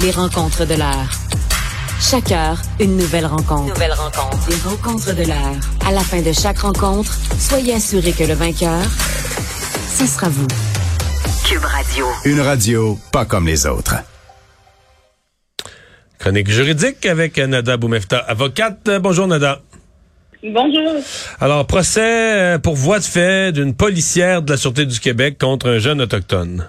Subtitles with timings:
[0.00, 1.10] Les rencontres de l'heure.
[2.00, 3.74] Chaque heure, une nouvelle rencontre.
[3.74, 4.48] Nouvelle rencontre.
[4.48, 5.56] Les rencontres de l'heure.
[5.84, 8.80] À la fin de chaque rencontre, soyez assurés que le vainqueur,
[9.88, 10.46] ce sera vous.
[11.44, 12.06] Cube Radio.
[12.24, 13.96] Une radio pas comme les autres.
[16.20, 18.88] Chronique juridique avec Nada Boumefta, avocate.
[19.00, 19.62] Bonjour Nada.
[20.44, 21.02] Bonjour.
[21.40, 25.68] Alors, procès euh, pour voie de fait d'une policière de la Sûreté du Québec contre
[25.68, 26.68] un jeune autochtone.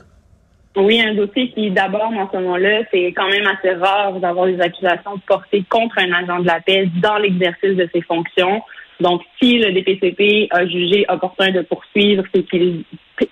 [0.75, 4.61] Oui, un dossier qui, d'abord, en ce moment-là, c'est quand même assez rare d'avoir des
[4.61, 8.61] accusations portées contre un agent de la paix dans l'exercice de ses fonctions.
[8.99, 12.83] Donc, si le DPCP a jugé opportun de poursuivre, c'est qu'il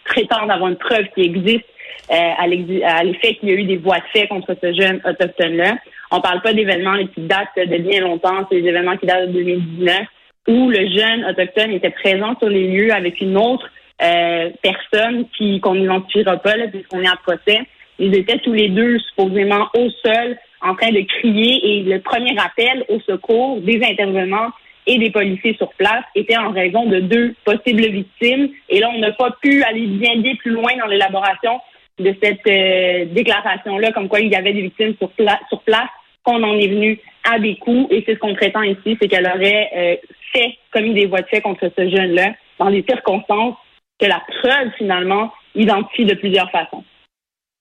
[0.03, 1.66] prétend avoir une preuve qui existe
[2.09, 5.77] euh, à l'effet qu'il y a eu des voies de fait contre ce jeune autochtone-là.
[6.11, 9.33] On parle pas d'événements qui datent de bien longtemps, c'est des événements qui datent de
[9.33, 10.02] 2019,
[10.47, 13.69] où le jeune autochtone était présent sur les lieux avec une autre
[14.01, 17.61] euh, personne qui qu'on n'identifiera pas puisqu'on est en procès.
[17.99, 22.38] Ils étaient tous les deux supposément au sol en train de crier et le premier
[22.38, 24.52] appel au secours des intervenants
[24.85, 28.49] et des policiers sur place était en raison de deux possibles victimes.
[28.69, 31.59] Et là, on n'a pas pu aller bien bien plus loin dans l'élaboration
[32.00, 35.09] de cette euh, déclaration-là, comme quoi il y avait des victimes sur,
[35.50, 35.89] sur place,
[36.23, 37.91] qu'on en est venu à des coups.
[37.91, 39.95] Et c'est ce qu'on prétend ici, c'est qu'elle aurait euh,
[40.33, 43.55] fait, commis des voies de fait contre ce jeune-là dans des circonstances
[44.00, 46.84] que la preuve, finalement, identifie de plusieurs façons.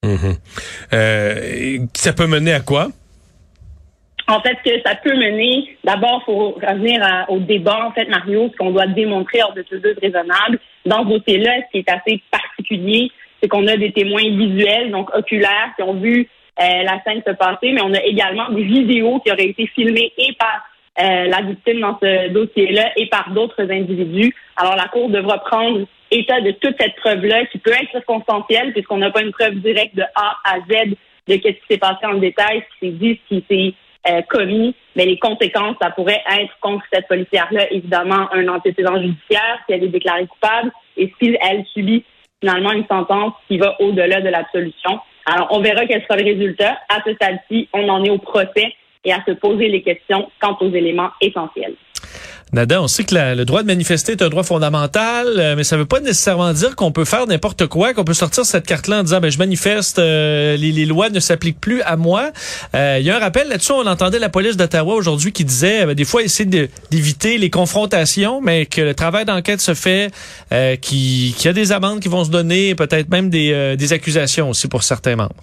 [0.03, 0.35] Mhm.
[0.93, 2.87] Euh, ça peut mener à quoi?
[4.29, 8.49] En fait, que ça peut mener, d'abord, il faut revenir au débat, en fait, Mario,
[8.51, 10.59] ce qu'on doit démontrer hors de tout doute raisonnable.
[10.85, 13.09] Dans ce dossier-là, ce qui est assez particulier,
[13.41, 16.27] c'est qu'on a des témoins visuels, donc oculaires, qui ont vu
[16.59, 20.11] euh, la scène se passer, mais on a également des vidéos qui auraient été filmées
[20.17, 20.65] et par
[20.97, 24.33] la victime dans ce dossier-là et par d'autres individus.
[24.55, 28.97] Alors, la Cour devra prendre état de toute cette preuve-là, qui peut être circonstancielle, puisqu'on
[28.97, 30.95] n'a pas une preuve directe de A à Z
[31.27, 33.73] de ce qui s'est passé en détail, ce qui s'est dit, ce qui s'est
[34.09, 39.59] euh, commis, mais les conséquences, ça pourrait être contre cette policière-là, évidemment, un antécédent judiciaire,
[39.67, 42.05] si elle est déclarée coupable, et si elle subit
[42.39, 44.99] finalement une sentence qui va au-delà de l'absolution.
[45.25, 46.77] Alors, on verra quel sera le résultat.
[46.87, 48.73] À ce stade-ci, on en est au procès
[49.07, 51.75] et à se poser les questions quant aux éléments essentiels.
[52.53, 55.75] Nada, on sait que le droit de manifester est un droit fondamental, euh, mais ça
[55.75, 58.99] ne veut pas nécessairement dire qu'on peut faire n'importe quoi, qu'on peut sortir cette carte-là
[58.99, 62.31] en disant ben je manifeste, euh, les, lois ne s'appliquent plus à moi.
[62.73, 65.85] Euh, il y a un rappel là-dessus, on entendait la police d'Ottawa aujourd'hui qui disait
[65.85, 66.49] ben, des fois essayer
[66.89, 70.11] d'éviter les confrontations, mais que le travail d'enquête se fait,
[70.79, 74.69] qu'il y a des amendes qui vont se donner, peut-être même des, des accusations aussi
[74.69, 75.35] pour certains membres.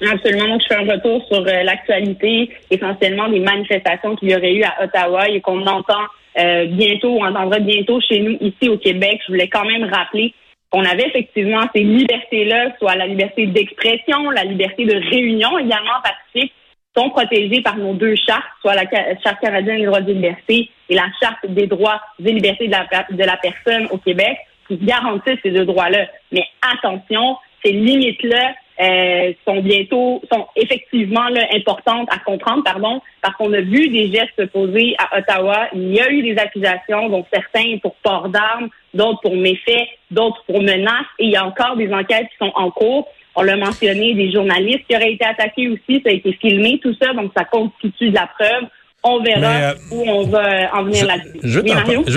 [0.00, 0.58] Absolument.
[0.58, 5.28] Je fais un retour sur l'actualité, essentiellement des manifestations qu'il y aurait eu à Ottawa
[5.28, 6.04] et qu'on entend
[6.38, 9.20] euh, bientôt, on entendra bientôt chez nous ici au Québec.
[9.26, 10.32] Je voulais quand même rappeler
[10.70, 16.52] qu'on avait effectivement ces libertés-là, soit la liberté d'expression, la liberté de réunion également pacifique,
[16.96, 18.84] sont protégées par nos deux chartes, soit la
[19.22, 22.86] Charte canadienne des droits et libertés et la Charte des droits et libertés de la,
[23.10, 24.38] de la personne au Québec,
[24.68, 26.06] qui garantissent ces deux droits-là.
[26.30, 33.36] Mais attention, ces limites-là euh, sont bientôt, sont effectivement là, importantes à comprendre, pardon, parce
[33.36, 35.68] qu'on a vu des gestes posés à Ottawa.
[35.74, 40.42] Il y a eu des accusations, donc certains pour port d'armes, d'autres pour méfaits, d'autres
[40.46, 43.06] pour menaces, et il y a encore des enquêtes qui sont en cours.
[43.36, 46.94] On l'a mentionné, des journalistes qui auraient été attaqués aussi, ça a été filmé, tout
[47.00, 48.68] ça, donc ça constitue de la preuve.
[49.02, 51.38] On verra euh, où on va en venir là-dessus.
[51.42, 51.58] Je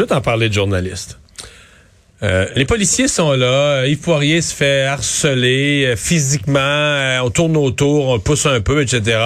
[0.01, 1.19] veux t'en parler de journalistes.
[2.23, 3.85] Euh, les policiers sont là.
[3.85, 6.59] Yves Poirier se fait harceler euh, physiquement.
[6.59, 9.19] Euh, on tourne autour, on pousse un peu, etc.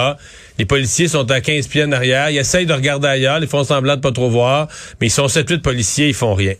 [0.58, 2.30] Les policiers sont à 15 pieds en arrière.
[2.30, 3.38] Ils essayent de regarder ailleurs.
[3.40, 4.66] Ils font semblant de pas trop voir.
[5.00, 6.08] Mais ils sont 7-8 policiers.
[6.08, 6.54] Ils font rien.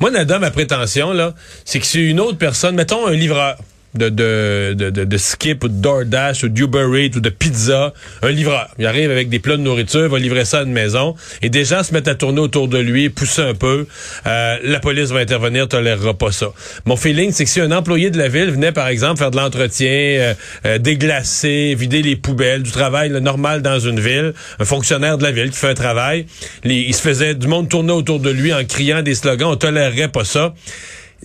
[0.00, 3.56] Moi, Nada, ma prétention, là, c'est que c'est une autre personne, mettons un livreur
[3.94, 7.92] de, de, de, de, Skip ou de DoorDash ou d'Uber Eats ou de pizza,
[8.22, 8.68] un livreur.
[8.78, 11.64] Il arrive avec des plats de nourriture, va livrer ça à une maison et des
[11.64, 13.86] gens se mettent à tourner autour de lui, pousser un peu.
[14.26, 16.48] Euh, la police va intervenir, tolérera pas ça.
[16.84, 19.36] Mon feeling, c'est que si un employé de la ville venait, par exemple, faire de
[19.36, 20.34] l'entretien, euh,
[20.66, 25.32] euh, déglacer, vider les poubelles, du travail normal dans une ville, un fonctionnaire de la
[25.32, 26.26] ville qui fait un travail,
[26.64, 30.08] il se faisait du monde tourner autour de lui en criant des slogans, on tolérerait
[30.08, 30.54] pas ça.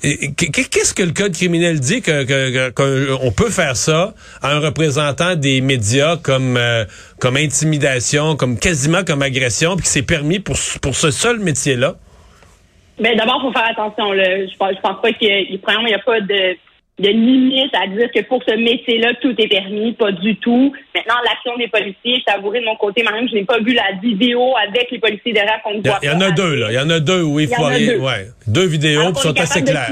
[0.02, 5.62] Qu'est-ce que le code criminel dit que qu'on peut faire ça à un représentant des
[5.62, 6.84] médias comme euh,
[7.20, 11.96] comme intimidation, comme quasiment comme agression, puis que c'est permis pour pour ce seul métier-là?
[13.00, 14.12] Ben d'abord, faut faire attention.
[14.12, 14.46] Là.
[14.46, 16.58] Je pense, pense pas qu'il y a pas de
[16.98, 20.74] de limite à dire que pour ce métier-là, tout est permis, pas du tout.
[20.94, 23.92] Maintenant, l'action des policiers, je t'avouerai de mon côté, même, je n'ai pas vu la
[24.02, 26.00] vidéo avec les policiers derrière qu'on voit.
[26.02, 26.68] Il y, en a deux, là.
[26.72, 28.28] Il y en a deux, oui, il ouais.
[28.48, 29.92] Deux vidéos, qui sont assez claires.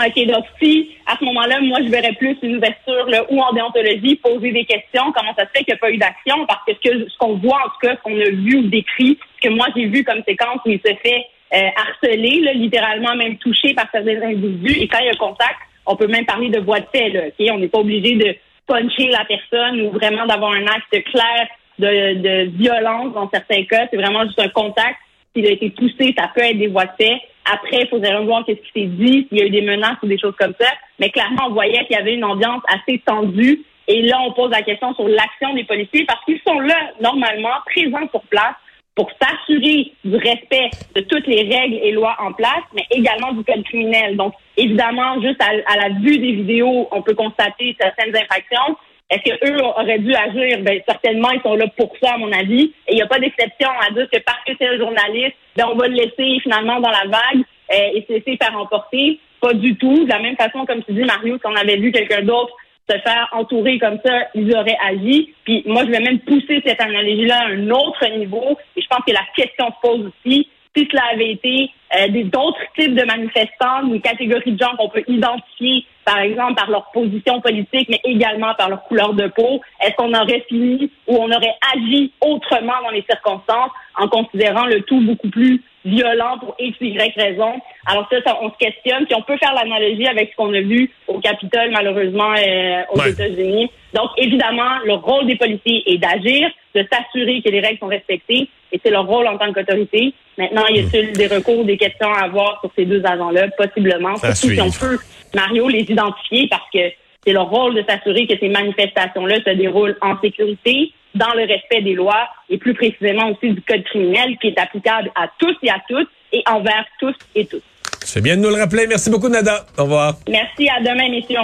[0.00, 3.52] OK, donc si, à ce moment-là, moi, je verrais plus une ouverture là, ou en
[3.52, 6.64] déontologie, poser des questions, comment ça se fait qu'il n'y a pas eu d'action, parce
[6.64, 9.52] que ce qu'on voit, en tout cas, ce qu'on a vu ou décrit, ce que
[9.52, 13.74] moi, j'ai vu comme séquence où il se fait euh, harceler, là, littéralement même touché
[13.74, 16.80] par certains individus, et quand il y a contact, on peut même parler de voie
[16.80, 17.22] de fait, là?
[17.52, 18.34] On n'est pas obligé de
[18.66, 21.48] puncher la personne ou vraiment d'avoir un acte clair
[21.78, 23.86] de, violence dans certains cas.
[23.90, 24.96] C'est vraiment juste un contact.
[25.34, 27.20] S'il a été poussé, ça peut être des voies de fait.
[27.50, 30.06] Après, il faudrait revoir qu'est-ce qui s'est dit, s'il y a eu des menaces ou
[30.06, 30.68] des choses comme ça.
[30.98, 33.62] Mais clairement, on voyait qu'il y avait une ambiance assez tendue.
[33.88, 37.50] Et là, on pose la question sur l'action des policiers parce qu'ils sont là, normalement,
[37.66, 38.54] présents sur place
[39.00, 43.42] pour s'assurer du respect de toutes les règles et lois en place, mais également du
[43.44, 44.14] code criminel.
[44.14, 48.76] Donc, évidemment, juste à, la vue des vidéos, on peut constater certaines infractions.
[49.08, 50.58] Est-ce qu'eux auraient dû agir?
[50.60, 52.74] Ben, certainement, ils sont là pour ça, à mon avis.
[52.86, 55.64] Et il n'y a pas d'exception à dire que parce que c'est un journaliste, ben,
[55.72, 57.42] on va le laisser finalement dans la vague
[57.72, 59.18] euh, et se laisser faire emporter.
[59.40, 60.04] Pas du tout.
[60.04, 62.54] De la même façon, comme tu dis, Mario, si on avait vu quelqu'un d'autre
[62.90, 65.34] se faire entourer comme ça, ils auraient agi.
[65.44, 68.58] Puis moi, je vais même pousser cette analogie-là à un autre niveau.
[68.76, 72.60] Et je pense que la question se pose aussi si cela avait été euh, d'autres
[72.78, 77.40] types de manifestants, une catégorie de gens qu'on peut identifier, par exemple, par leur position
[77.40, 81.56] politique, mais également par leur couleur de peau, est-ce qu'on aurait fini ou on aurait
[81.74, 87.14] agi autrement dans les circonstances en considérant le tout beaucoup plus violent pour X, Y
[87.16, 87.54] raison?
[87.86, 90.90] Alors ça, on se questionne, puis on peut faire l'analogie avec ce qu'on a vu
[91.08, 93.70] au Capitole, malheureusement, euh, aux États-Unis.
[93.94, 98.48] Donc, évidemment, le rôle des policiers est d'agir, de s'assurer que les règles sont respectées,
[98.72, 100.14] et c'est leur rôle en tant qu'autorité.
[100.38, 103.48] Maintenant, y a-t-il des recours, des questions à avoir sur ces deux agents-là?
[103.56, 104.16] Possiblement.
[104.16, 104.98] Surtout si on peut,
[105.34, 106.92] Mario, les identifier parce que
[107.24, 111.82] c'est leur rôle de s'assurer que ces manifestations-là se déroulent en sécurité, dans le respect
[111.82, 115.70] des lois et plus précisément aussi du code criminel qui est applicable à tous et
[115.70, 117.64] à toutes et envers tous et toutes.
[118.02, 118.86] C'est bien de nous le rappeler.
[118.88, 119.66] Merci beaucoup, Nada.
[119.76, 120.14] Au revoir.
[120.28, 120.68] Merci.
[120.68, 121.38] À demain, messieurs.